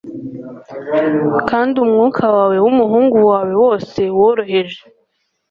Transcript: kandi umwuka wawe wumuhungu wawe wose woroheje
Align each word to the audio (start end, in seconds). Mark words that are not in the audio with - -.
kandi 1.49 1.75
umwuka 1.85 2.23
wawe 2.35 2.57
wumuhungu 2.65 3.17
wawe 3.29 3.53
wose 3.63 3.99
woroheje 4.17 4.81